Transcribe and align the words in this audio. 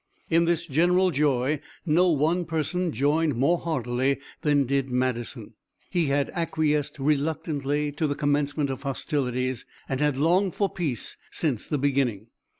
In 0.31 0.45
this 0.45 0.65
general 0.65 1.11
joy 1.11 1.59
no 1.85 2.09
one 2.09 2.45
person 2.45 2.91
joined 2.91 3.35
more 3.35 3.59
heartily 3.59 4.19
than 4.41 4.65
did 4.65 4.89
Madison. 4.89 5.53
He 5.91 6.07
had 6.07 6.31
acquiesced 6.31 6.97
reluctantly 6.97 7.91
to 7.91 8.07
the 8.07 8.15
commencement 8.15 8.71
of 8.71 8.81
hostilities, 8.81 9.63
and 9.87 9.99
had 9.99 10.17
longed 10.17 10.55
for 10.55 10.71
peace 10.71 11.17
since 11.29 11.67
the 11.67 11.77
beginning. 11.77 12.29